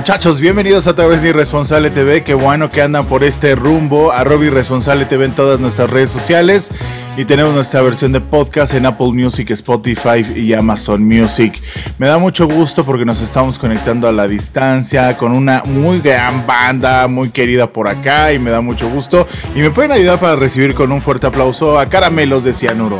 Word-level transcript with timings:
Muchachos, 0.00 0.40
bienvenidos 0.40 0.86
a 0.86 0.94
través 0.94 1.20
de 1.20 1.28
Irresponsable 1.28 1.90
TV. 1.90 2.24
Qué 2.24 2.32
bueno 2.32 2.70
que 2.70 2.80
andan 2.80 3.04
por 3.04 3.22
este 3.22 3.54
rumbo. 3.54 4.12
Arroba 4.12 4.46
Irresponsable 4.46 5.04
TV 5.04 5.26
en 5.26 5.32
todas 5.32 5.60
nuestras 5.60 5.90
redes 5.90 6.10
sociales. 6.10 6.70
Y 7.18 7.26
tenemos 7.26 7.52
nuestra 7.52 7.82
versión 7.82 8.10
de 8.10 8.22
podcast 8.22 8.72
en 8.72 8.86
Apple 8.86 9.12
Music, 9.12 9.50
Spotify 9.50 10.24
y 10.34 10.54
Amazon 10.54 11.06
Music. 11.06 11.62
Me 11.98 12.06
da 12.06 12.16
mucho 12.16 12.48
gusto 12.48 12.82
porque 12.82 13.04
nos 13.04 13.20
estamos 13.20 13.58
conectando 13.58 14.08
a 14.08 14.12
la 14.12 14.26
distancia 14.26 15.18
con 15.18 15.32
una 15.32 15.64
muy 15.66 16.00
gran 16.00 16.46
banda, 16.46 17.06
muy 17.06 17.28
querida 17.28 17.70
por 17.70 17.86
acá. 17.86 18.32
Y 18.32 18.38
me 18.38 18.50
da 18.50 18.62
mucho 18.62 18.88
gusto. 18.88 19.28
Y 19.54 19.58
me 19.58 19.70
pueden 19.70 19.92
ayudar 19.92 20.18
para 20.18 20.34
recibir 20.34 20.74
con 20.74 20.92
un 20.92 21.02
fuerte 21.02 21.26
aplauso 21.26 21.78
a 21.78 21.84
Caramelos 21.90 22.42
de 22.42 22.54
Cianuro. 22.54 22.98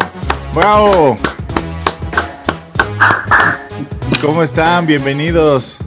¡Bravo! 0.55 1.17
¿Cómo 4.21 4.43
están? 4.43 4.87
Bienvenidos. 4.87 5.79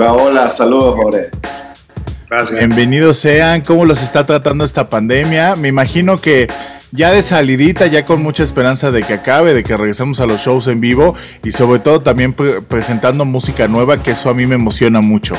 Hola, 0.00 0.12
hola, 0.14 0.48
saludos, 0.48 0.94
Jorge. 0.96 1.26
Gracias. 2.30 2.58
Bienvenidos 2.58 3.18
sean. 3.18 3.60
¿Cómo 3.60 3.84
los 3.84 4.02
está 4.02 4.24
tratando 4.24 4.64
esta 4.64 4.88
pandemia? 4.88 5.56
Me 5.56 5.68
imagino 5.68 6.16
que 6.16 6.48
ya 6.90 7.10
de 7.10 7.20
salidita, 7.20 7.86
ya 7.86 8.06
con 8.06 8.22
mucha 8.22 8.42
esperanza 8.42 8.90
de 8.90 9.02
que 9.02 9.12
acabe, 9.12 9.52
de 9.52 9.62
que 9.62 9.76
regresemos 9.76 10.18
a 10.20 10.26
los 10.26 10.40
shows 10.40 10.68
en 10.68 10.80
vivo 10.80 11.14
y 11.44 11.52
sobre 11.52 11.80
todo 11.80 12.00
también 12.00 12.32
presentando 12.32 13.26
música 13.26 13.68
nueva, 13.68 14.02
que 14.02 14.12
eso 14.12 14.30
a 14.30 14.34
mí 14.34 14.46
me 14.46 14.54
emociona 14.54 15.02
mucho. 15.02 15.36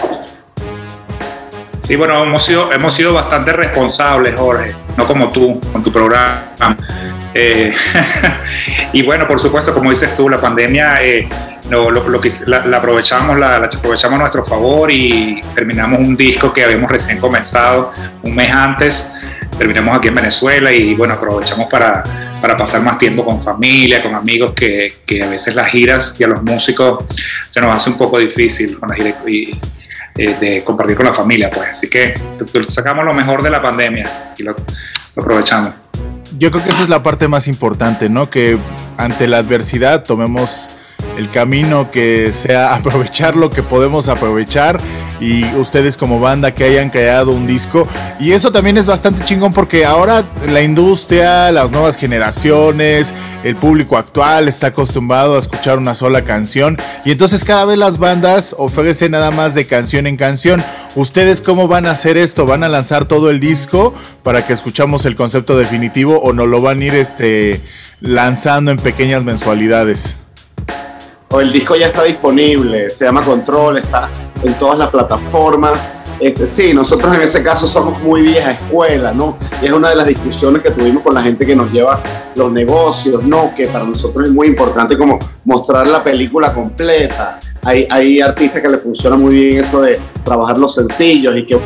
Sí, 1.79 1.95
bueno, 1.95 2.21
hemos 2.23 2.43
sido, 2.43 2.71
hemos 2.71 2.93
sido 2.93 3.13
bastante 3.15 3.53
responsables, 3.53 4.39
Jorge, 4.39 4.75
no 4.95 5.07
como 5.07 5.31
tú, 5.31 5.59
con 5.73 5.83
tu 5.83 5.91
programa. 5.91 6.53
Eh, 7.33 7.73
y 8.93 9.01
bueno, 9.01 9.27
por 9.27 9.39
supuesto, 9.39 9.73
como 9.73 9.89
dices 9.89 10.15
tú, 10.15 10.29
la 10.29 10.37
pandemia 10.37 11.01
eh, 11.01 11.27
lo, 11.79 12.21
que 12.21 12.29
la, 12.47 12.77
aprovechamos, 12.77 13.39
la, 13.39 13.57
aprovechamos 13.57 14.15
a 14.15 14.19
nuestro 14.19 14.43
favor 14.43 14.91
y 14.91 15.41
terminamos 15.55 15.99
un 15.99 16.17
disco 16.17 16.51
que 16.51 16.63
habíamos 16.63 16.91
recién 16.91 17.19
comenzado 17.19 17.91
un 18.23 18.35
mes 18.35 18.51
antes. 18.51 19.13
Terminamos 19.57 19.97
aquí 19.97 20.07
en 20.07 20.15
Venezuela 20.15 20.71
y 20.71 20.93
bueno, 20.95 21.13
aprovechamos 21.13 21.67
para, 21.69 22.03
para 22.41 22.57
pasar 22.57 22.81
más 22.81 22.97
tiempo 22.97 23.23
con 23.23 23.39
familia, 23.39 24.01
con 24.01 24.15
amigos, 24.15 24.53
que, 24.53 24.93
que, 25.05 25.23
a 25.23 25.29
veces 25.29 25.55
las 25.55 25.69
giras 25.71 26.19
y 26.19 26.23
a 26.23 26.27
los 26.27 26.43
músicos 26.43 27.05
se 27.47 27.61
nos 27.61 27.75
hace 27.75 27.91
un 27.91 27.97
poco 27.97 28.17
difícil 28.17 28.79
con 28.79 28.89
las 28.89 28.97
giras 28.97 29.15
y, 29.27 29.51
eh, 30.15 30.35
de 30.39 30.63
compartir 30.63 30.97
con 30.97 31.05
la 31.05 31.13
familia, 31.13 31.49
pues. 31.49 31.69
Así 31.69 31.89
que 31.89 32.13
sacamos 32.67 33.05
lo 33.05 33.13
mejor 33.13 33.41
de 33.41 33.49
la 33.49 33.61
pandemia 33.61 34.33
y 34.37 34.43
lo, 34.43 34.55
lo 35.15 35.23
aprovechamos. 35.23 35.73
Yo 36.37 36.51
creo 36.51 36.63
que 36.63 36.69
esa 36.69 36.83
es 36.83 36.89
la 36.89 37.03
parte 37.03 37.27
más 37.27 37.47
importante, 37.47 38.09
¿no? 38.09 38.29
Que 38.29 38.57
ante 38.97 39.27
la 39.27 39.37
adversidad 39.37 40.03
tomemos 40.03 40.69
el 41.21 41.29
camino 41.29 41.91
que 41.91 42.31
sea 42.33 42.73
aprovechar 42.75 43.35
lo 43.35 43.49
que 43.49 43.63
podemos 43.63 44.09
aprovechar 44.09 44.79
y 45.19 45.45
ustedes 45.55 45.97
como 45.97 46.19
banda 46.19 46.53
que 46.53 46.63
hayan 46.63 46.89
creado 46.89 47.31
un 47.31 47.45
disco 47.45 47.87
y 48.19 48.31
eso 48.31 48.51
también 48.51 48.77
es 48.77 48.87
bastante 48.87 49.23
chingón 49.23 49.53
porque 49.53 49.85
ahora 49.85 50.23
la 50.49 50.61
industria, 50.61 51.51
las 51.51 51.69
nuevas 51.69 51.95
generaciones, 51.95 53.13
el 53.43 53.55
público 53.55 53.97
actual 53.97 54.47
está 54.47 54.67
acostumbrado 54.67 55.35
a 55.35 55.39
escuchar 55.39 55.77
una 55.77 55.93
sola 55.93 56.23
canción 56.23 56.77
y 57.05 57.11
entonces 57.11 57.43
cada 57.43 57.65
vez 57.65 57.77
las 57.77 57.99
bandas 57.99 58.55
ofrecen 58.57 59.11
nada 59.11 59.31
más 59.31 59.53
de 59.53 59.65
canción 59.65 60.07
en 60.07 60.17
canción. 60.17 60.63
¿Ustedes 60.95 61.41
cómo 61.41 61.67
van 61.67 61.85
a 61.85 61.91
hacer 61.91 62.17
esto? 62.17 62.45
¿Van 62.45 62.63
a 62.63 62.69
lanzar 62.69 63.05
todo 63.05 63.29
el 63.29 63.39
disco 63.39 63.93
para 64.23 64.45
que 64.45 64.53
escuchamos 64.53 65.05
el 65.05 65.15
concepto 65.15 65.57
definitivo 65.57 66.19
o 66.19 66.33
no 66.33 66.47
lo 66.47 66.61
van 66.61 66.81
a 66.81 66.85
ir 66.85 66.95
este 66.95 67.61
lanzando 67.99 68.71
en 68.71 68.77
pequeñas 68.77 69.23
mensualidades? 69.23 70.20
El 71.39 71.51
disco 71.53 71.75
ya 71.75 71.87
está 71.87 72.03
disponible, 72.03 72.89
se 72.89 73.05
llama 73.05 73.23
Control, 73.23 73.77
está 73.77 74.09
en 74.43 74.53
todas 74.55 74.77
las 74.77 74.89
plataformas. 74.89 75.89
Este, 76.19 76.45
sí, 76.45 76.73
nosotros 76.73 77.15
en 77.15 77.21
ese 77.21 77.41
caso 77.41 77.67
somos 77.67 77.99
muy 78.01 78.21
vieja 78.21 78.51
escuela, 78.51 79.11
¿no? 79.11 79.37
Y 79.61 79.65
es 79.65 79.71
una 79.71 79.89
de 79.89 79.95
las 79.95 80.05
discusiones 80.05 80.61
que 80.61 80.69
tuvimos 80.69 81.01
con 81.01 81.15
la 81.15 81.21
gente 81.21 81.45
que 81.45 81.55
nos 81.55 81.71
lleva 81.71 81.99
los 82.35 82.51
negocios, 82.51 83.23
¿no? 83.23 83.53
Que 83.55 83.67
para 83.67 83.85
nosotros 83.85 84.25
es 84.25 84.31
muy 84.31 84.47
importante 84.47 84.97
como 84.97 85.17
mostrar 85.45 85.87
la 85.87 86.03
película 86.03 86.53
completa. 86.53 87.39
Hay, 87.63 87.87
hay 87.89 88.21
artistas 88.21 88.61
que 88.61 88.69
le 88.69 88.77
funciona 88.77 89.15
muy 89.15 89.33
bien 89.33 89.59
eso 89.59 89.81
de 89.81 89.99
trabajar 90.23 90.57
los 90.57 90.75
sencillos 90.75 91.35
y 91.37 91.45
que, 91.45 91.57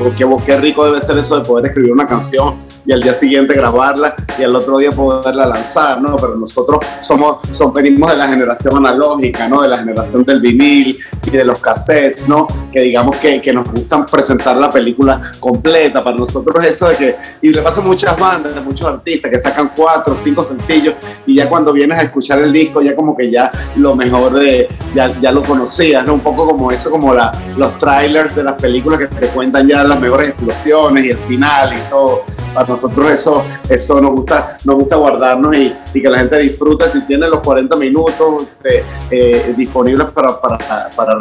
qué 0.45 0.57
rico 0.57 0.85
debe 0.85 1.01
ser 1.01 1.17
eso 1.17 1.39
de 1.39 1.45
poder 1.45 1.67
escribir 1.67 1.91
una 1.91 2.07
canción 2.07 2.55
y 2.85 2.91
al 2.91 3.01
día 3.01 3.13
siguiente 3.13 3.53
grabarla 3.53 4.16
y 4.38 4.43
al 4.43 4.55
otro 4.55 4.77
día 4.77 4.91
poderla 4.91 5.45
lanzar, 5.47 6.01
¿no? 6.01 6.16
Pero 6.16 6.35
nosotros 6.35 6.79
somos, 7.01 7.39
son, 7.49 7.73
venimos 7.73 8.11
de 8.11 8.17
la 8.17 8.27
generación 8.27 8.77
analógica, 8.77 9.47
¿no? 9.47 9.61
De 9.61 9.69
la 9.69 9.79
generación 9.79 10.23
del 10.23 10.39
vinil 10.39 10.97
y 11.25 11.29
de 11.31 11.43
los 11.43 11.59
cassettes, 11.59 12.27
¿no? 12.27 12.47
Que 12.71 12.81
digamos 12.81 13.17
que, 13.17 13.41
que 13.41 13.51
nos 13.51 13.71
gustan 13.71 14.05
presentar 14.05 14.55
la 14.57 14.69
película 14.69 15.19
completa. 15.39 16.03
Para 16.03 16.16
nosotros 16.16 16.63
eso 16.63 16.89
de 16.89 16.95
que, 16.95 17.16
y 17.41 17.49
le 17.49 17.61
pasa 17.61 17.81
a 17.81 17.83
muchas 17.83 18.17
bandas, 18.19 18.55
a 18.55 18.61
muchos 18.61 18.87
artistas 18.87 19.31
que 19.31 19.39
sacan 19.39 19.72
cuatro 19.75 20.16
cinco 20.16 20.43
sencillos 20.43 20.93
y 21.25 21.35
ya 21.35 21.49
cuando 21.49 21.73
vienes 21.73 21.97
a 21.99 22.03
escuchar 22.03 22.39
el 22.39 22.51
disco 22.51 22.81
ya 22.81 22.95
como 22.95 23.16
que 23.16 23.29
ya 23.29 23.51
lo 23.77 23.95
mejor 23.95 24.33
de, 24.33 24.69
ya, 24.93 25.11
ya 25.19 25.31
lo 25.31 25.43
conocías, 25.43 26.05
¿no? 26.05 26.13
Un 26.13 26.19
poco 26.19 26.45
como 26.45 26.72
eso, 26.72 26.91
como 26.91 27.13
la, 27.13 27.31
los 27.57 27.77
trailers 27.77 28.35
de 28.35 28.43
las 28.45 28.61
películas 28.61 29.00
que 29.00 29.07
te 29.07 29.28
cuentan 29.28 29.67
ya 29.67 29.83
las 29.83 30.00
mejores 30.00 30.29
explosiones 30.29 31.06
y 31.06 31.09
el 31.09 31.17
final 31.17 31.73
y 31.75 31.89
todo 31.89 32.23
para 32.56 32.69
nosotros 32.69 33.11
eso, 33.11 33.44
eso 33.67 34.00
nos 34.00 34.11
gusta, 34.11 34.57
nos 34.63 34.75
gusta 34.78 34.95
guardarnos 34.95 35.56
y, 35.57 35.75
que 35.94 36.09
la 36.09 36.19
gente 36.19 36.38
disfrute. 36.38 36.89
Si 36.89 37.01
tiene 37.01 37.28
los 37.28 37.41
40 37.41 37.75
minutos 37.75 38.44
este, 38.44 38.84
eh, 39.11 39.53
disponibles 39.57 40.07
para, 40.07 40.39
para, 40.39 40.89
para 40.89 41.19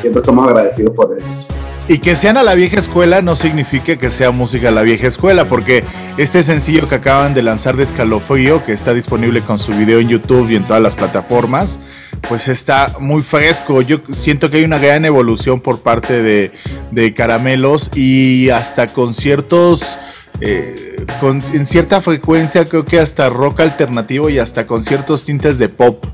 siempre 0.00 0.20
estamos 0.20 0.46
agradecidos 0.46 0.94
por 0.94 1.18
eso. 1.18 1.48
Y 1.88 1.98
que 1.98 2.14
sean 2.14 2.36
a 2.36 2.44
la 2.44 2.54
vieja 2.54 2.78
escuela 2.78 3.20
no 3.20 3.34
significa 3.34 3.96
que 3.96 4.10
sea 4.10 4.30
música 4.30 4.68
a 4.68 4.70
la 4.70 4.82
vieja 4.82 5.08
escuela, 5.08 5.46
porque 5.46 5.82
este 6.18 6.42
sencillo 6.42 6.88
que 6.88 6.94
acaban 6.96 7.34
de 7.34 7.42
lanzar 7.42 7.76
de 7.76 7.82
Escalofrío, 7.82 8.64
que 8.64 8.72
está 8.72 8.94
disponible 8.94 9.40
con 9.40 9.58
su 9.58 9.72
video 9.72 9.98
en 9.98 10.08
YouTube 10.08 10.50
y 10.50 10.56
en 10.56 10.62
todas 10.62 10.80
las 10.80 10.94
plataformas, 10.94 11.80
pues 12.28 12.46
está 12.48 12.94
muy 13.00 13.22
fresco. 13.22 13.82
Yo 13.82 13.98
siento 14.12 14.50
que 14.50 14.58
hay 14.58 14.64
una 14.64 14.78
gran 14.78 15.04
evolución 15.04 15.60
por 15.60 15.80
parte 15.80 16.22
de, 16.22 17.14
Caramelos 17.14 17.90
y 17.96 18.50
hasta 18.50 18.86
conciertos 18.86 19.98
eh, 20.40 21.04
con, 21.20 21.42
en 21.52 21.66
cierta 21.66 22.00
frecuencia, 22.00 22.64
creo 22.64 22.84
que 22.84 23.00
hasta 23.00 23.28
rock 23.28 23.60
alternativo 23.60 24.30
y 24.30 24.38
hasta 24.38 24.66
con 24.66 24.82
ciertos 24.82 25.24
tintes 25.24 25.58
de 25.58 25.68
pop. 25.68 26.04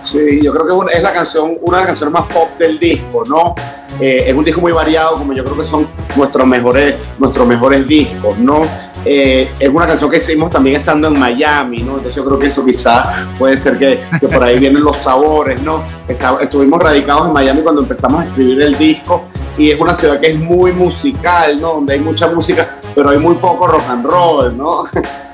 Sí, 0.00 0.40
yo 0.42 0.52
creo 0.52 0.86
que 0.86 0.96
es 0.96 1.02
la 1.02 1.12
canción, 1.12 1.56
una 1.60 1.78
de 1.78 1.84
las 1.84 1.86
canciones 1.88 2.12
más 2.12 2.32
pop 2.32 2.56
del 2.58 2.78
disco, 2.78 3.24
¿no? 3.26 3.54
Eh, 4.00 4.24
es 4.28 4.34
un 4.34 4.44
disco 4.44 4.60
muy 4.60 4.72
variado, 4.72 5.18
como 5.18 5.32
yo 5.32 5.44
creo 5.44 5.56
que 5.56 5.64
son 5.64 5.86
nuestros 6.16 6.46
mejores, 6.46 6.94
nuestros 7.18 7.46
mejores 7.46 7.86
discos, 7.86 8.38
¿no? 8.38 8.62
Eh, 9.04 9.50
es 9.58 9.68
una 9.68 9.86
canción 9.86 10.10
que 10.10 10.18
hicimos 10.18 10.50
también 10.50 10.76
estando 10.76 11.08
en 11.08 11.18
Miami, 11.18 11.78
¿no? 11.78 11.96
Entonces 11.96 12.14
yo 12.14 12.24
creo 12.24 12.38
que 12.38 12.46
eso 12.48 12.64
quizá 12.64 13.26
puede 13.38 13.56
ser 13.56 13.78
que, 13.78 14.00
que 14.20 14.28
por 14.28 14.42
ahí 14.42 14.58
vienen 14.58 14.82
los 14.82 14.96
sabores, 14.98 15.62
¿no? 15.62 15.82
estuvimos 16.40 16.82
radicados 16.82 17.28
en 17.28 17.32
Miami 17.32 17.62
cuando 17.62 17.82
empezamos 17.82 18.22
a 18.22 18.26
escribir 18.26 18.60
el 18.62 18.76
disco 18.76 19.24
y 19.56 19.70
es 19.70 19.80
una 19.80 19.94
ciudad 19.94 20.18
que 20.20 20.28
es 20.28 20.38
muy 20.38 20.72
musical, 20.72 21.60
¿no? 21.60 21.74
Donde 21.74 21.94
hay 21.94 22.00
mucha 22.00 22.28
música, 22.28 22.76
pero 22.94 23.10
hay 23.10 23.18
muy 23.18 23.34
poco 23.34 23.66
rock 23.66 23.88
and 23.88 24.06
roll, 24.06 24.56
¿no? 24.56 24.84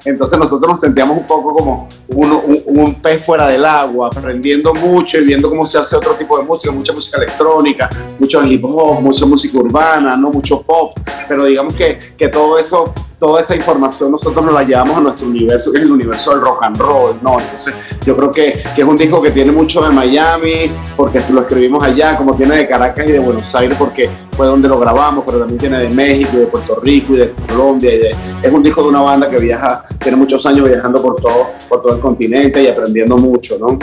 Entonces 0.05 0.39
nosotros 0.39 0.71
nos 0.71 0.81
sentíamos 0.81 1.17
un 1.17 1.27
poco 1.27 1.55
como 1.55 1.89
un, 2.09 2.95
pez 3.03 3.25
fuera 3.25 3.49
del 3.49 3.65
agua, 3.65 4.09
aprendiendo 4.09 4.75
mucho 4.75 5.19
y 5.19 5.25
viendo 5.25 5.49
cómo 5.49 5.65
se 5.67 5.79
hace 5.79 5.97
otro 5.97 6.15
tipo 6.15 6.39
de 6.39 6.45
música, 6.45 6.73
mucha 6.73 6.93
música 6.93 7.17
electrónica, 7.19 7.89
mucho 8.19 8.45
hip 8.45 8.65
hop, 8.65 9.01
mucha 9.01 9.25
música 9.27 9.59
urbana, 9.59 10.17
no 10.17 10.31
mucho 10.31 10.63
pop, 10.63 10.93
pero 11.29 11.45
digamos 11.45 11.75
que, 11.75 11.99
que 12.17 12.29
todo 12.29 12.59
eso 12.59 12.93
toda 13.25 13.41
esa 13.41 13.57
información 13.57 14.11
nosotros 14.11 14.45
nos 14.45 14.53
la 14.53 14.65
llevamos 14.65 14.99
a 14.99 15.01
nuestro 15.01 15.27
universo, 15.27 15.73
que 15.73 15.79
es 15.79 15.85
el 15.85 15.93
universo 15.93 16.33
del 16.33 16.43
rock 16.43 16.63
and 16.63 16.77
roll, 16.77 17.17
¿no? 17.23 17.41
Entonces, 17.41 17.75
yo 18.05 18.15
creo 18.15 18.31
que, 18.31 18.63
que 18.75 18.83
es 18.83 18.87
un 18.87 18.99
disco 18.99 19.23
que 19.23 19.31
tiene 19.31 19.51
mucho 19.51 19.81
de 19.81 19.89
Miami, 19.89 20.71
porque 20.95 21.23
lo 21.33 21.41
escribimos 21.41 21.83
allá, 21.83 22.19
como 22.19 22.37
tiene 22.37 22.55
de 22.57 22.69
Caracas 22.69 23.09
y 23.09 23.13
de 23.13 23.19
Buenos 23.19 23.55
Aires, 23.55 23.79
porque 23.79 24.11
fue 24.33 24.47
donde 24.47 24.69
lo 24.69 24.79
grabamos, 24.79 25.25
pero 25.25 25.39
también 25.39 25.59
tiene 25.59 25.79
de 25.79 25.89
México, 25.89 26.33
y 26.35 26.41
de 26.41 26.47
Puerto 26.49 26.79
Rico 26.83 27.15
y 27.15 27.17
de 27.17 27.33
Colombia. 27.49 27.95
Y 27.95 28.47
es 28.47 28.53
un 28.53 28.63
disco 28.63 28.83
de 28.83 28.89
una 28.89 29.01
banda 29.01 29.27
que 29.31 29.39
viaja, 29.39 29.87
tiene 29.99 30.19
muchos 30.19 30.45
años 30.45 30.69
viajando 30.69 31.01
por 31.01 31.17
todo, 31.17 31.47
por 31.67 31.81
todo 31.81 31.95
el 31.95 32.01
continente 32.01 32.63
y 32.63 32.67
aprendiendo 32.67 33.17
mucho, 33.17 33.57
¿no? 33.59 33.79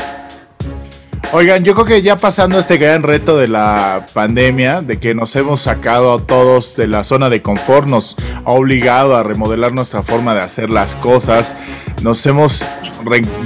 Oigan, 1.33 1.63
yo 1.63 1.73
creo 1.75 1.85
que 1.85 2.01
ya 2.01 2.17
pasando 2.17 2.59
este 2.59 2.77
gran 2.77 3.03
reto 3.03 3.37
de 3.37 3.47
la 3.47 4.05
pandemia, 4.13 4.81
de 4.81 4.99
que 4.99 5.15
nos 5.15 5.33
hemos 5.37 5.61
sacado 5.61 6.13
a 6.13 6.21
todos 6.21 6.75
de 6.75 6.87
la 6.87 7.05
zona 7.05 7.29
de 7.29 7.41
confort, 7.41 7.87
nos 7.87 8.17
ha 8.43 8.51
obligado 8.51 9.15
a 9.15 9.23
remodelar 9.23 9.71
nuestra 9.71 10.03
forma 10.03 10.33
de 10.33 10.41
hacer 10.41 10.69
las 10.69 10.93
cosas, 10.95 11.55
nos 12.01 12.25
hemos 12.25 12.65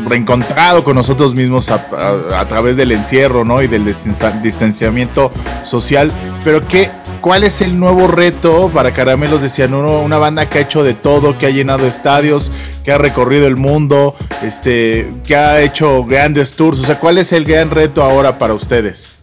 reencontrado 0.10 0.84
con 0.84 0.96
nosotros 0.96 1.36
mismos 1.36 1.70
a, 1.70 2.46
través 2.50 2.76
del 2.76 2.92
encierro, 2.92 3.46
¿no? 3.46 3.62
Y 3.62 3.68
del 3.68 3.86
distanciamiento 3.86 5.32
social, 5.64 6.12
pero 6.44 6.68
¿qué, 6.68 6.90
¿cuál 7.26 7.44
es 7.44 7.62
el 7.62 7.80
nuevo 7.80 8.06
reto 8.06 8.70
para 8.72 8.92
Caramelos 8.92 9.42
de 9.42 9.50
Cianuro? 9.50 10.02
Una 10.02 10.20
banda 10.20 10.48
que 10.48 10.60
ha 10.60 10.62
hecho 10.62 10.84
de 10.84 10.94
todo, 10.94 11.36
que 11.36 11.48
ha 11.48 11.50
llenado 11.50 11.88
estadios, 11.88 12.52
que 12.84 12.92
ha 12.92 13.00
recorrido 13.00 13.48
el 13.48 13.56
mundo, 13.56 14.16
este, 14.44 15.12
que 15.26 15.36
ha 15.36 15.60
hecho 15.60 16.06
grandes 16.06 16.54
tours, 16.54 16.82
o 16.82 16.86
sea, 16.86 17.00
¿cuál 17.00 17.18
es 17.18 17.34
el 17.34 17.44
gran 17.44 17.72
reto 17.72 18.04
ahora 18.04 18.38
para 18.38 18.54
ustedes? 18.54 19.18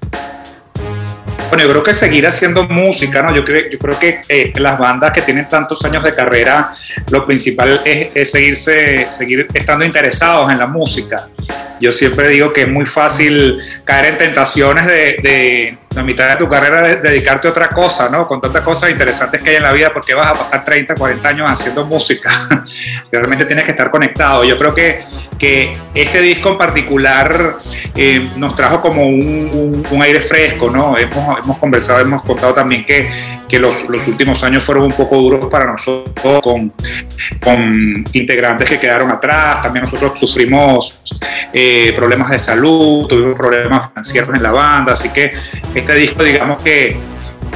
Bueno, 1.49 1.63
yo 1.63 1.71
creo 1.71 1.83
que 1.85 1.95
seguir 1.95 2.27
haciendo 2.27 2.65
música, 2.65 3.23
¿no? 3.23 3.33
Yo 3.37 3.45
creo, 3.45 3.71
yo 3.71 3.79
creo 3.79 3.97
que 3.97 4.21
eh, 4.29 4.53
las 4.57 4.81
bandas 4.81 5.13
que 5.13 5.23
tienen 5.23 5.49
tantos 5.49 5.85
años 5.85 6.03
de 6.03 6.11
carrera, 6.11 6.75
lo 7.09 7.25
principal 7.25 7.83
es, 7.85 8.33
seguirse, 8.33 9.07
seguir 9.13 9.47
estando 9.55 9.85
interesados 9.85 10.51
en 10.51 10.59
la 10.59 10.67
música. 10.67 11.29
Yo 11.83 11.93
siempre 11.93 12.29
digo 12.29 12.53
que 12.53 12.63
es 12.63 12.69
muy 12.69 12.87
fácil 12.87 13.59
caer 13.85 14.13
en 14.13 14.19
tentaciones 14.19 14.87
de 14.87 15.79
la 15.95 16.03
mitad 16.03 16.29
de 16.29 16.37
tu 16.37 16.49
carrera 16.49 16.83
de, 16.83 16.97
dedicarte 16.97 17.49
a 17.49 17.51
otra 17.51 17.69
cosa, 17.69 18.09
¿no? 18.09 18.27
Con 18.27 18.41
tantas 18.41 18.63
cosas 18.63 18.91
interesantes 18.91 19.43
que 19.43 19.51
hay 19.51 19.57
en 19.57 19.63
la 19.63 19.73
vida, 19.73 19.93
porque 19.93 20.15
vas 20.15 20.27
a 20.27 20.35
pasar 20.35 20.65
30, 20.65 20.95
40 20.95 21.29
años 21.29 21.51
haciendo 21.51 21.85
música. 21.85 22.31
Realmente 23.13 23.45
tienes 23.45 23.65
que 23.65 23.73
estar 23.73 23.91
conectado. 23.91 24.45
Yo 24.45 24.59
creo 24.59 24.75
que, 24.75 25.05
que 25.39 25.77
este 25.95 26.21
disco 26.21 26.51
en 26.51 26.59
particular 26.59 27.59
eh, 27.95 28.29
nos 28.37 28.57
trajo 28.57 28.81
como 28.81 29.07
un, 29.07 29.87
un, 29.91 30.03
aire 30.03 30.21
fresco, 30.21 30.71
¿no? 30.71 30.97
Hemos, 30.97 31.39
hemos 31.39 31.59
conversado, 31.59 32.01
hemos 32.01 32.23
contado 32.23 32.55
también 32.55 32.85
que, 32.85 33.09
que 33.53 33.59
los, 33.59 33.85
últimos 34.09 34.43
años 34.45 34.65
fueron 34.65 34.85
un 34.85 34.93
poco 34.93 35.15
duros 35.19 35.51
para 35.51 35.67
nosotros, 35.67 36.41
con, 36.41 36.73
con 37.39 38.03
integrantes 38.15 38.67
que 38.67 38.81
quedaron 38.81 39.11
atrás. 39.11 39.61
También 39.63 39.85
nosotros 39.85 40.19
sufrimos 40.19 40.99
eh, 41.53 41.93
problemas 41.95 42.31
de 42.31 42.39
salud, 42.39 43.07
tuvimos 43.07 43.37
problemas 43.37 43.91
financieros 43.91 44.35
en 44.35 44.43
la 44.43 44.53
banda, 44.53 44.95
así 44.95 45.13
que 45.13 45.33
este 45.75 45.95
disco, 45.97 46.25
digamos 46.25 46.63
que, 46.63 46.97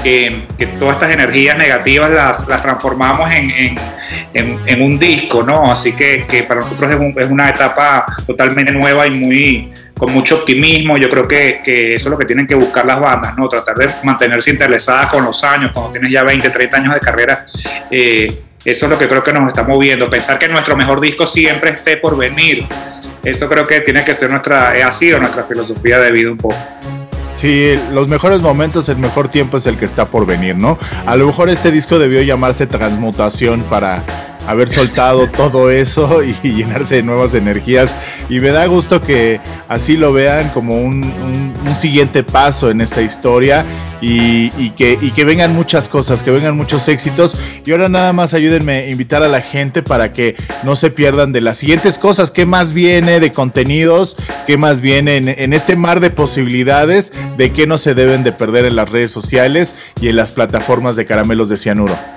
que, 0.02 0.44
todas 0.78 0.94
estas 0.94 1.14
energías 1.14 1.56
negativas 1.58 2.10
las, 2.10 2.46
transformamos 2.62 3.30
en, 3.34 4.82
un 4.82 4.98
disco, 4.98 5.42
¿no? 5.42 5.70
Así 5.70 5.94
que, 5.94 6.44
para 6.46 6.60
nosotros 6.60 6.94
es, 7.16 7.30
una 7.30 7.48
etapa 7.48 8.06
totalmente 8.26 8.72
nueva 8.72 9.06
y 9.06 9.10
muy 9.10 9.72
con 9.96 10.12
mucho 10.12 10.36
optimismo. 10.36 10.96
Yo 10.96 11.10
creo 11.10 11.26
que, 11.26 11.60
eso 11.64 12.08
es 12.08 12.10
lo 12.10 12.18
que 12.18 12.26
tienen 12.26 12.46
que 12.46 12.54
buscar 12.54 12.84
las 12.86 13.00
bandas, 13.00 13.36
¿no? 13.36 13.48
Tratar 13.48 13.76
de 13.76 13.88
mantenerse 14.02 14.50
interesadas 14.50 15.06
con 15.06 15.24
los 15.24 15.42
años, 15.44 15.72
cuando 15.72 15.92
tienes 15.92 16.12
ya 16.12 16.22
20, 16.22 16.50
30 16.50 16.76
años 16.76 16.94
de 16.94 17.00
carrera. 17.00 17.46
Eh, 17.90 18.26
eso 18.64 18.86
es 18.86 18.90
lo 18.90 18.98
que 18.98 19.08
creo 19.08 19.22
que 19.22 19.32
nos 19.32 19.48
está 19.48 19.62
moviendo. 19.62 20.10
Pensar 20.10 20.38
que 20.38 20.48
nuestro 20.48 20.76
mejor 20.76 21.00
disco 21.00 21.24
siempre 21.26 21.70
esté 21.70 21.98
por 21.98 22.16
venir. 22.16 22.66
Eso 23.22 23.48
creo 23.48 23.64
que 23.64 23.80
tiene 23.80 24.04
que 24.04 24.14
ser 24.14 24.28
nuestra, 24.30 24.70
ha 24.70 24.92
sido 24.92 25.18
nuestra 25.18 25.44
filosofía 25.44 25.98
de 26.00 26.10
vida 26.10 26.30
un 26.30 26.38
poco. 26.38 26.56
Sí, 27.36 27.74
los 27.92 28.08
mejores 28.08 28.40
momentos, 28.40 28.88
el 28.88 28.96
mejor 28.96 29.28
tiempo 29.28 29.58
es 29.58 29.66
el 29.66 29.76
que 29.76 29.84
está 29.84 30.06
por 30.06 30.24
venir, 30.24 30.56
¿no? 30.56 30.78
A 31.04 31.16
lo 31.16 31.26
mejor 31.26 31.50
este 31.50 31.70
disco 31.70 31.98
debió 31.98 32.22
llamarse 32.22 32.66
Transmutación 32.66 33.62
para 33.68 34.02
haber 34.46 34.68
soltado 34.68 35.28
todo 35.28 35.70
eso 35.70 36.22
y 36.22 36.34
llenarse 36.42 36.96
de 36.96 37.02
nuevas 37.02 37.34
energías. 37.34 37.94
Y 38.28 38.40
me 38.40 38.50
da 38.50 38.66
gusto 38.66 39.00
que 39.00 39.40
así 39.68 39.96
lo 39.96 40.12
vean 40.12 40.50
como 40.50 40.80
un, 40.80 41.14
siguiente 41.74 42.22
paso 42.22 42.70
en 42.70 42.80
esta 42.80 43.02
historia 43.02 43.64
y, 44.00 44.70
que, 44.70 45.24
vengan 45.24 45.54
muchas 45.54 45.88
cosas, 45.88 46.22
que 46.22 46.30
vengan 46.30 46.56
muchos 46.56 46.88
éxitos. 46.88 47.36
Y 47.66 47.72
ahora 47.72 47.88
nada 47.88 48.12
más 48.12 48.32
ayúdenme 48.34 48.72
a 48.72 48.88
invitar 48.88 49.22
a 49.22 49.28
la 49.28 49.42
gente 49.42 49.82
para 49.82 50.12
que 50.12 50.36
no 50.62 50.74
se 50.74 50.90
pierdan 50.90 51.32
de 51.32 51.42
las 51.42 51.58
siguientes 51.58 51.98
cosas. 51.98 52.30
¿Qué 52.30 52.46
más 52.46 52.72
viene 52.72 53.20
de 53.20 53.32
contenidos? 53.32 54.16
¿Qué 54.46 54.56
más 54.56 54.80
viene 54.80 55.16
en, 55.16 55.28
en 55.28 55.52
este 55.52 55.76
mar 55.76 56.00
de 56.00 56.10
posibilidades? 56.10 57.12
¿De 57.36 57.50
qué 57.50 57.66
no 57.66 57.76
se 57.78 57.94
deben 57.94 58.24
de 58.24 58.32
perder 58.32 58.64
en 58.64 58.76
las 58.76 58.88
redes 58.88 59.10
sociales 59.10 59.74
y 60.00 60.08
en 60.08 60.16
las 60.16 60.32
plataformas 60.32 60.96
de 60.96 61.04
caramelos 61.04 61.48
de 61.48 61.58
cianuro? 61.58 62.15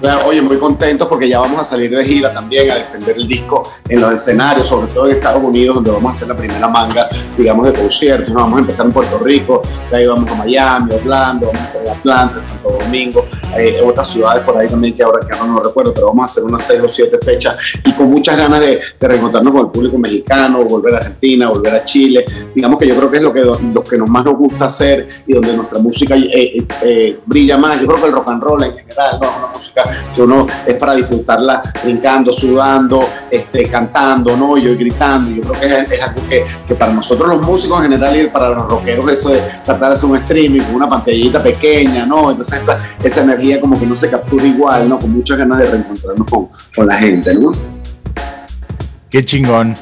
Claro, 0.00 0.26
oye, 0.26 0.40
muy 0.40 0.56
contentos 0.56 1.06
porque 1.06 1.28
ya 1.28 1.40
vamos 1.40 1.60
a 1.60 1.64
salir 1.64 1.90
de 1.90 2.02
gira 2.04 2.32
también 2.32 2.70
a 2.70 2.76
defender 2.76 3.16
el 3.16 3.28
disco 3.28 3.70
en 3.86 4.00
los 4.00 4.14
escenarios, 4.14 4.66
sobre 4.66 4.86
todo 4.92 5.06
en 5.06 5.16
Estados 5.16 5.42
Unidos, 5.42 5.74
donde 5.74 5.90
vamos 5.90 6.10
a 6.10 6.14
hacer 6.14 6.28
la 6.28 6.36
primera 6.36 6.68
manga, 6.68 7.08
digamos, 7.36 7.66
de 7.66 7.74
conciertos. 7.74 8.32
Vamos 8.32 8.56
a 8.56 8.60
empezar 8.60 8.86
en 8.86 8.92
Puerto 8.92 9.18
Rico, 9.18 9.60
de 9.90 9.96
ahí 9.98 10.06
vamos 10.06 10.30
a 10.30 10.34
Miami, 10.36 10.94
Orlando, 10.94 11.50
vamos 11.52 11.88
a 11.88 11.92
Atlanta, 11.92 12.40
Santo 12.40 12.78
Domingo, 12.80 13.26
hay 13.52 13.74
otras 13.84 14.08
ciudades 14.08 14.42
por 14.42 14.56
ahí 14.56 14.68
también 14.68 14.94
que 14.94 15.02
ahora 15.02 15.26
que 15.26 15.36
no, 15.36 15.46
no 15.46 15.62
recuerdo, 15.62 15.92
pero 15.92 16.06
vamos 16.06 16.22
a 16.22 16.24
hacer 16.24 16.44
unas 16.44 16.64
seis 16.64 16.80
o 16.82 16.88
siete 16.88 17.18
fechas 17.18 17.56
y 17.84 17.92
con 17.92 18.10
muchas 18.10 18.38
ganas 18.38 18.60
de, 18.60 18.80
reencontrarnos 19.00 19.52
con 19.52 19.66
el 19.66 19.70
público 19.70 19.98
mexicano, 19.98 20.64
volver 20.64 20.94
a 20.94 20.98
Argentina, 20.98 21.48
volver 21.48 21.74
a 21.74 21.84
Chile. 21.84 22.24
Digamos 22.54 22.78
que 22.78 22.86
yo 22.86 22.96
creo 22.96 23.10
que 23.10 23.16
es 23.18 23.22
lo 23.22 23.32
que, 23.32 23.40
lo 23.40 23.84
que 23.84 23.96
nos 23.98 24.08
más 24.08 24.24
nos 24.24 24.36
gusta 24.36 24.66
hacer 24.66 25.08
y 25.26 25.34
donde 25.34 25.54
nuestra 25.56 25.78
música 25.78 26.16
eh, 26.16 26.30
eh, 26.32 26.66
eh, 26.82 27.18
brilla 27.26 27.58
más. 27.58 27.80
Yo 27.80 27.86
creo 27.86 28.00
que 28.00 28.06
el 28.06 28.12
rock 28.12 28.28
and 28.28 28.42
roll 28.42 28.62
en 28.62 28.72
general 28.72 29.18
¿no? 29.20 29.28
una 29.38 29.46
música 29.52 29.89
que 30.14 30.22
uno 30.22 30.46
es 30.66 30.74
para 30.74 30.94
disfrutarla 30.94 31.62
brincando, 31.82 32.32
sudando, 32.32 33.08
este, 33.30 33.64
cantando, 33.64 34.36
¿no? 34.36 34.56
Y 34.56 34.62
yo 34.62 34.76
gritando. 34.76 35.30
Yo 35.30 35.42
creo 35.42 35.60
que 35.60 35.94
es, 35.94 36.02
algo 36.02 36.28
que, 36.28 36.44
que, 36.66 36.74
para 36.74 36.92
nosotros 36.92 37.28
los 37.28 37.42
músicos 37.42 37.78
en 37.78 37.90
general 37.90 38.20
y 38.20 38.26
para 38.28 38.50
los 38.50 38.68
rockeros 38.68 39.08
eso 39.10 39.30
de 39.30 39.40
tratar 39.64 39.90
de 39.90 39.96
hacer 39.96 40.08
un 40.08 40.16
streaming 40.16 40.60
con 40.60 40.74
una 40.76 40.88
pantallita 40.88 41.42
pequeña, 41.42 42.06
¿no? 42.06 42.30
Entonces 42.30 42.62
esa, 42.62 42.78
esa 43.02 43.22
energía 43.22 43.60
como 43.60 43.78
que 43.78 43.86
no 43.86 43.96
se 43.96 44.10
captura 44.10 44.44
igual, 44.44 44.88
¿no? 44.88 44.98
Con 44.98 45.10
muchas 45.10 45.38
ganas 45.38 45.58
de 45.58 45.66
reencontrarnos 45.66 46.26
con, 46.28 46.48
con 46.74 46.86
la 46.86 46.94
gente, 46.94 47.34
¿no? 47.34 47.52
Qué 49.08 49.24
chingón. 49.24 49.74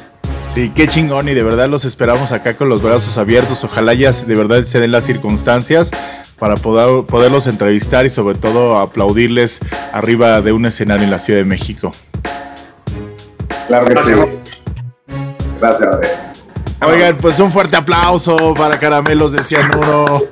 Sí, 0.55 0.73
qué 0.75 0.89
chingón 0.89 1.29
y 1.29 1.35
de 1.35 1.43
verdad 1.43 1.69
los 1.69 1.85
esperamos 1.85 2.33
acá 2.33 2.57
con 2.57 2.69
los 2.69 2.83
brazos 2.83 3.19
abiertos. 3.19 3.63
Ojalá 3.65 3.93
ya 3.95 4.11
de 4.13 4.35
verdad 4.35 4.65
se 4.65 4.81
den 4.81 4.93
las 4.93 5.05
circunstancias 5.05 5.91
para 6.39 6.57
poder, 6.57 7.07
poderlos 7.07 7.47
entrevistar 7.47 8.07
y 8.07 8.11
sobre 8.11 8.37
todo 8.37 8.79
aplaudirles 8.79 9.61
arriba 9.93 10.41
de 10.41 10.53
un 10.53 10.67
escenario 10.67 11.05
en 11.05 11.11
la 11.11 11.19
Ciudad 11.19 11.41
de 11.41 11.45
México. 11.45 11.93
Claro 13.67 13.87
que 13.87 13.97
sí. 13.97 14.13
Gracias, 15.61 15.91
Oigan, 16.81 17.19
pues 17.19 17.41
un 17.41 17.51
fuerte 17.51 17.77
aplauso 17.77 18.55
para 18.55 18.79
Caramelos 18.79 19.33
de 19.33 19.43
Cianuro 19.43 20.29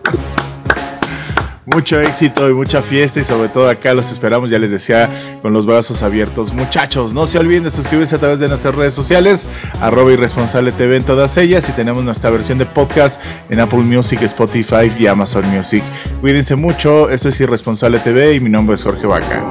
mucho 1.77 2.01
éxito 2.01 2.49
y 2.49 2.55
mucha 2.55 2.81
fiesta 2.81 3.21
y 3.21 3.25
sobre 3.25 3.51
todo 3.51 3.69
acá 3.69 3.93
los 3.93 4.11
esperamos, 4.11 4.51
ya 4.51 4.59
les 4.59 4.71
decía, 4.71 5.11
con 5.43 5.53
los 5.53 5.67
brazos 5.67 6.03
abiertos. 6.03 6.55
Muchachos, 6.55 7.13
no 7.13 7.27
se 7.27 7.39
olviden 7.39 7.65
de 7.65 7.71
suscribirse 7.71 8.17
a 8.17 8.19
través 8.19 8.41
de 8.41 8.49
nuestras 8.49 8.75
redes 8.75 8.95
sociales, 8.95 9.47
arroba 9.83 10.11
irresponsable 10.11 10.73
TV 10.73 10.97
en 10.97 11.05
todas 11.05 11.37
ellas 11.37 11.69
y 11.69 11.73
tenemos 11.73 12.03
nuestra 12.03 12.31
versión 12.31 12.57
de 12.57 12.65
podcast 12.65 13.23
en 13.51 13.61
Apple 13.61 13.81
Music, 13.81 14.23
Spotify 14.23 14.91
y 14.99 15.07
Amazon 15.07 15.45
Music. 15.55 15.83
Cuídense 16.23 16.57
mucho, 16.57 17.11
esto 17.11 17.29
es 17.29 17.39
Irresponsable 17.41 17.99
TV 17.99 18.37
y 18.37 18.41
mi 18.41 18.49
nombre 18.49 18.77
es 18.77 18.83
Jorge 18.83 19.07
Vaca. 19.07 19.45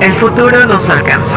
El 0.00 0.14
futuro 0.14 0.64
nos 0.64 0.88
alcanzó. 0.88 1.36